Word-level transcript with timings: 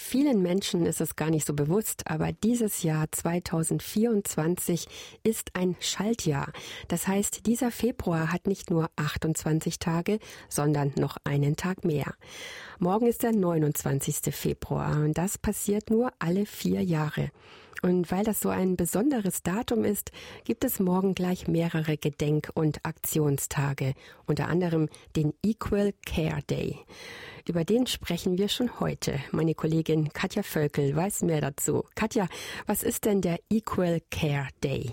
Vielen 0.00 0.42
Menschen 0.42 0.86
ist 0.86 1.00
es 1.00 1.16
gar 1.16 1.28
nicht 1.28 1.44
so 1.44 1.54
bewusst, 1.54 2.08
aber 2.08 2.30
dieses 2.32 2.84
Jahr 2.84 3.10
2024 3.10 4.86
ist 5.24 5.50
ein 5.54 5.74
Schaltjahr. 5.80 6.52
Das 6.86 7.08
heißt, 7.08 7.46
dieser 7.46 7.72
Februar 7.72 8.32
hat 8.32 8.46
nicht 8.46 8.70
nur 8.70 8.90
28 8.94 9.80
Tage, 9.80 10.20
sondern 10.48 10.92
noch 10.96 11.16
einen 11.24 11.56
Tag 11.56 11.84
mehr. 11.84 12.14
Morgen 12.78 13.08
ist 13.08 13.24
der 13.24 13.32
29. 13.32 14.32
Februar 14.32 14.92
und 15.00 15.18
das 15.18 15.36
passiert 15.36 15.90
nur 15.90 16.12
alle 16.20 16.46
vier 16.46 16.80
Jahre. 16.80 17.32
Und 17.82 18.10
weil 18.12 18.24
das 18.24 18.38
so 18.38 18.50
ein 18.50 18.76
besonderes 18.76 19.42
Datum 19.42 19.84
ist, 19.84 20.12
gibt 20.44 20.64
es 20.64 20.78
morgen 20.78 21.16
gleich 21.16 21.48
mehrere 21.48 21.96
Gedenk- 21.96 22.50
und 22.54 22.84
Aktionstage, 22.84 23.94
unter 24.26 24.46
anderem 24.48 24.88
den 25.16 25.34
Equal 25.42 25.92
Care 26.06 26.42
Day. 26.48 26.78
Über 27.46 27.64
den 27.64 27.86
sprechen 27.86 28.38
wir 28.38 28.48
schon 28.48 28.80
heute. 28.80 29.20
Meine 29.32 29.54
Kollegin 29.54 30.12
Katja 30.12 30.42
Völkel 30.42 30.94
weiß 30.94 31.22
mehr 31.22 31.40
dazu. 31.40 31.84
Katja, 31.94 32.28
was 32.66 32.82
ist 32.82 33.04
denn 33.04 33.20
der 33.20 33.38
Equal 33.50 34.00
Care 34.10 34.48
Day? 34.62 34.92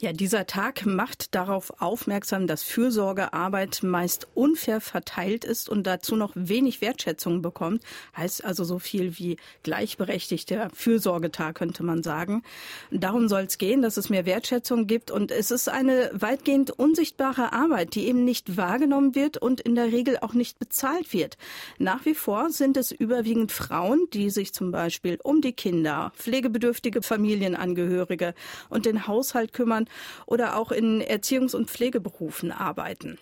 Ja, 0.00 0.12
dieser 0.12 0.46
Tag 0.46 0.86
macht 0.86 1.34
darauf 1.34 1.82
aufmerksam, 1.82 2.46
dass 2.46 2.62
Fürsorgearbeit 2.62 3.82
meist 3.82 4.28
unfair 4.32 4.80
verteilt 4.80 5.44
ist 5.44 5.68
und 5.68 5.88
dazu 5.88 6.14
noch 6.14 6.30
wenig 6.36 6.80
Wertschätzung 6.80 7.42
bekommt. 7.42 7.82
Heißt 8.16 8.44
also 8.44 8.62
so 8.62 8.78
viel 8.78 9.18
wie 9.18 9.38
gleichberechtigter 9.64 10.70
Fürsorgetag, 10.72 11.56
könnte 11.56 11.82
man 11.82 12.04
sagen. 12.04 12.44
Darum 12.92 13.26
soll 13.26 13.40
es 13.40 13.58
gehen, 13.58 13.82
dass 13.82 13.96
es 13.96 14.08
mehr 14.08 14.24
Wertschätzung 14.24 14.86
gibt. 14.86 15.10
Und 15.10 15.32
es 15.32 15.50
ist 15.50 15.68
eine 15.68 16.12
weitgehend 16.12 16.70
unsichtbare 16.70 17.52
Arbeit, 17.52 17.96
die 17.96 18.06
eben 18.06 18.24
nicht 18.24 18.56
wahrgenommen 18.56 19.16
wird 19.16 19.36
und 19.38 19.60
in 19.60 19.74
der 19.74 19.86
Regel 19.86 20.18
auch 20.20 20.32
nicht 20.32 20.60
bezahlt 20.60 21.12
wird. 21.12 21.36
Nach 21.78 22.04
wie 22.04 22.14
vor 22.14 22.50
sind 22.50 22.76
es 22.76 22.92
überwiegend 22.92 23.50
Frauen, 23.50 24.06
die 24.12 24.30
sich 24.30 24.54
zum 24.54 24.70
Beispiel 24.70 25.18
um 25.24 25.40
die 25.40 25.54
Kinder, 25.54 26.12
pflegebedürftige 26.16 27.02
Familienangehörige 27.02 28.34
und 28.68 28.86
den 28.86 29.08
Haushalt 29.08 29.52
kümmern 29.52 29.86
oder 30.26 30.56
auch 30.56 30.72
in 30.72 31.02
Erziehungs- 31.02 31.54
und 31.54 31.70
Pflegeberufen 31.70 32.52
arbeiten. 32.52 33.18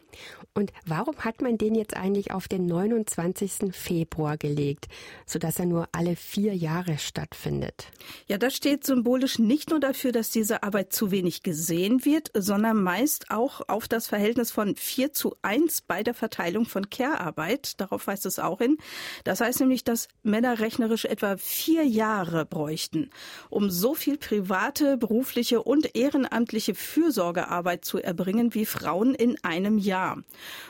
Und 0.54 0.72
warum 0.86 1.16
hat 1.18 1.42
man 1.42 1.58
den 1.58 1.74
jetzt 1.74 1.94
eigentlich 1.96 2.32
auf 2.32 2.48
den 2.48 2.64
29. 2.64 3.72
Februar 3.72 4.38
gelegt, 4.38 4.86
sodass 5.26 5.58
er 5.58 5.66
nur 5.66 5.88
alle 5.92 6.16
vier 6.16 6.54
Jahre 6.54 6.98
stattfindet? 6.98 7.88
Ja, 8.26 8.38
das 8.38 8.56
steht 8.56 8.84
symbolisch 8.84 9.38
nicht 9.38 9.70
nur 9.70 9.80
dafür, 9.80 10.12
dass 10.12 10.30
diese 10.30 10.62
Arbeit 10.62 10.94
zu 10.94 11.10
wenig 11.10 11.42
gesehen 11.42 12.04
wird, 12.06 12.30
sondern 12.34 12.82
meist 12.82 13.30
auch 13.30 13.60
auf 13.68 13.86
das 13.86 14.06
Verhältnis 14.06 14.50
von 14.50 14.76
4 14.76 15.12
zu 15.12 15.36
1 15.42 15.82
bei 15.82 16.02
der 16.02 16.14
Verteilung 16.14 16.64
von 16.64 16.88
Care-Arbeit. 16.88 17.78
Darauf 17.80 18.06
weist 18.06 18.24
es 18.24 18.38
auch 18.38 18.58
hin. 18.58 18.78
Das 19.24 19.42
heißt 19.42 19.60
nämlich, 19.60 19.84
dass 19.84 20.08
Männer 20.22 20.58
rechnerisch 20.58 21.04
etwa 21.04 21.36
vier 21.36 21.84
Jahre 21.84 22.46
bräuchten, 22.46 23.10
um 23.50 23.70
so 23.70 23.94
viel 23.94 24.16
private, 24.16 24.96
berufliche 24.96 25.62
und 25.62 25.94
ehrenamtliche 25.94 26.55
ehrenamtliche 26.56 26.74
Fürsorgearbeit 26.74 27.84
zu 27.84 27.98
erbringen 27.98 28.54
wie 28.54 28.64
Frauen 28.64 29.14
in 29.14 29.36
einem 29.44 29.78
Jahr. 29.78 30.22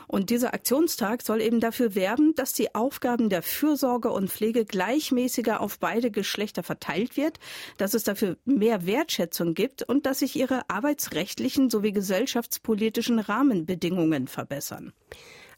Und 0.07 0.29
dieser 0.29 0.53
Aktionstag 0.53 1.21
soll 1.21 1.41
eben 1.41 1.59
dafür 1.59 1.95
werben, 1.95 2.35
dass 2.35 2.53
die 2.53 2.75
Aufgaben 2.75 3.29
der 3.29 3.41
Fürsorge 3.41 4.09
und 4.09 4.29
Pflege 4.29 4.65
gleichmäßiger 4.65 5.61
auf 5.61 5.79
beide 5.79 6.11
Geschlechter 6.11 6.63
verteilt 6.63 7.15
wird, 7.15 7.39
dass 7.77 7.93
es 7.93 8.03
dafür 8.03 8.37
mehr 8.45 8.85
Wertschätzung 8.85 9.53
gibt 9.53 9.83
und 9.83 10.05
dass 10.05 10.19
sich 10.19 10.35
ihre 10.35 10.69
arbeitsrechtlichen 10.69 11.69
sowie 11.69 11.93
gesellschaftspolitischen 11.93 13.19
Rahmenbedingungen 13.19 14.27
verbessern. 14.27 14.91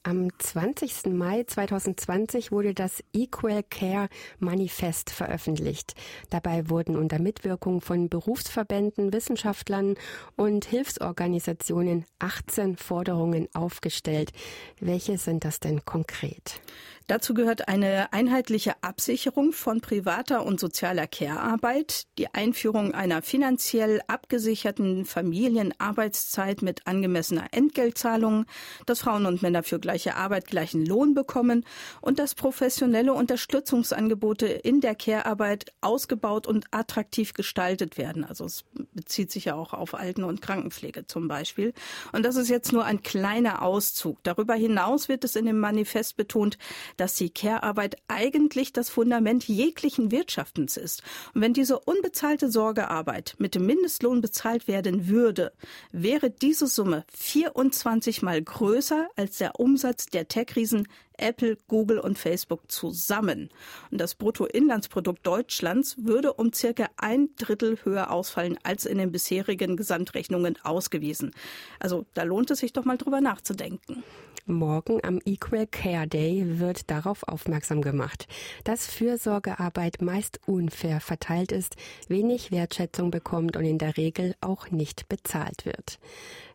Am 0.04 0.30
20. 0.40 1.08
Mai 1.08 1.44
2020 1.44 2.54
wurde 2.54 2.74
das 2.74 3.04
Equal 3.12 3.64
Care 3.64 4.08
Manifest 4.40 5.10
veröffentlicht. 5.10 5.94
Dabei 6.30 6.70
wurden 6.70 6.96
unter 6.96 7.20
Mitwirkung 7.20 7.82
von 7.82 8.08
Berufsverbänden, 8.08 9.12
Wissenschaftlern 9.12 9.96
und 10.38 10.64
Hilfsorganisationen 10.64 12.06
18 12.20 12.78
Forderungen 12.78 13.50
aufgestellt. 13.54 14.32
Welche 14.80 15.18
sind 15.18 15.44
das 15.44 15.60
denn 15.60 15.84
konkret? 15.84 16.62
Dazu 17.10 17.34
gehört 17.34 17.68
eine 17.68 18.14
einheitliche 18.14 18.76
Absicherung 18.84 19.52
von 19.52 19.82
privater 19.82 20.46
und 20.46 20.60
sozialer 20.60 21.08
Care-Arbeit, 21.08 22.06
die 22.20 22.32
Einführung 22.36 22.94
einer 22.94 23.24
finanziell 23.24 24.00
abgesicherten 24.06 25.06
Familienarbeitszeit 25.06 26.62
mit 26.62 26.86
angemessener 26.86 27.48
Entgeltzahlung, 27.50 28.46
dass 28.86 29.00
Frauen 29.00 29.26
und 29.26 29.42
Männer 29.42 29.64
für 29.64 29.80
gleiche 29.80 30.18
Arbeit 30.18 30.46
gleichen 30.46 30.86
Lohn 30.86 31.16
bekommen 31.16 31.66
und 32.00 32.20
dass 32.20 32.36
professionelle 32.36 33.12
Unterstützungsangebote 33.14 34.46
in 34.46 34.80
der 34.80 34.94
Care-Arbeit 34.94 35.74
ausgebaut 35.82 36.46
und 36.46 36.68
attraktiv 36.70 37.34
gestaltet 37.34 37.98
werden. 37.98 38.24
Also 38.24 38.46
es 38.46 38.66
bezieht 38.94 39.32
sich 39.32 39.46
ja 39.46 39.56
auch 39.56 39.74
auf 39.74 39.96
Alten- 39.96 40.26
und 40.26 40.44
Krankenpflege 40.44 41.08
zum 41.08 41.28
Beispiel. 41.28 41.74
Und 42.12 42.24
das 42.24 42.36
ist 42.36 42.50
jetzt 42.50 42.72
nur 42.72 42.86
ein 42.86 43.02
kleiner 43.02 43.64
Auszug. 43.64 44.20
Darüber 44.22 44.54
hinaus 44.54 45.10
wird 45.10 45.24
es 45.24 45.36
in 45.36 45.48
dem 45.48 45.58
Manifest 45.58 46.16
betont, 46.16 46.60
dass 47.00 47.16
die 47.16 47.30
Care-Arbeit 47.30 47.98
eigentlich 48.08 48.74
das 48.74 48.90
Fundament 48.90 49.48
jeglichen 49.48 50.12
Wirtschaftens 50.12 50.78
ist. 50.78 51.04
Und 51.34 51.42
wenn 51.42 51.54
diese 51.54 51.80
unbezahlte 51.80 52.52
Sorgearbeit 52.52 53.36
mit 53.38 53.56
dem 53.56 53.66
Mindestlohn 53.66 54.22
bezahlt 54.22 54.68
werden 54.68 55.08
würde, 55.08 55.52
wäre 55.92 56.30
diese 56.30 56.68
Summe 56.68 57.06
24 57.18 58.22
mal 58.22 58.42
größer 58.42 59.10
als 59.16 59.38
der 59.38 59.60
Umsatz 59.60 60.08
der 60.08 60.28
Tech-Riesen 60.28 60.88
Apple, 61.20 61.58
Google 61.68 62.00
und 62.00 62.18
Facebook 62.18 62.72
zusammen. 62.72 63.50
Und 63.92 64.00
das 64.00 64.16
Bruttoinlandsprodukt 64.16 65.26
Deutschlands 65.26 65.96
würde 66.00 66.34
um 66.34 66.54
circa 66.54 66.88
ein 66.98 67.30
Drittel 67.38 67.78
höher 67.84 68.12
ausfallen 68.12 68.58
als 68.64 68.86
in 68.86 68.98
den 68.98 69.12
bisherigen 69.12 69.78
Gesamtrechnungen 69.78 70.58
ausgewiesen. 70.64 71.32
Also 71.80 72.06
da 72.14 72.24
lohnt 72.24 72.52
es 72.52 72.60
sich 72.60 72.74
doch 72.74 72.86
mal 72.86 72.98
drüber 72.98 73.22
nachzudenken. 73.22 74.04
Morgen 74.50 75.00
am 75.04 75.20
Equal 75.26 75.68
Care 75.68 76.08
Day 76.08 76.60
wird 76.60 76.90
darauf 76.90 77.22
aufmerksam 77.28 77.82
gemacht, 77.82 78.28
dass 78.64 78.88
Fürsorgearbeit 78.88 80.02
meist 80.02 80.40
unfair 80.48 81.02
verteilt 81.02 81.52
ist, 81.52 81.76
wenig 82.08 82.52
Wertschätzung 82.52 83.12
bekommt 83.12 83.56
und 83.56 83.66
in 83.66 83.78
der 83.78 83.96
Regel 83.96 84.36
auch 84.42 84.72
nicht 84.72 85.08
bezahlt 85.08 85.66
wird. 85.66 86.00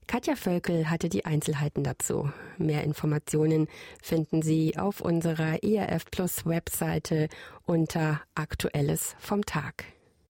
Katja 0.06 0.36
Völkel 0.36 0.90
hatte 0.90 1.08
die 1.08 1.24
Einzelheiten 1.24 1.82
dazu. 1.82 2.30
Mehr 2.58 2.84
Informationen 2.84 3.68
finden 4.02 4.42
Sie 4.42 4.76
auf 4.76 5.00
unserer 5.00 5.62
ERF 5.62 6.04
Plus 6.10 6.46
Webseite 6.46 7.28
unter 7.64 8.20
Aktuelles 8.34 9.16
vom 9.18 9.44
Tag. 9.44 9.93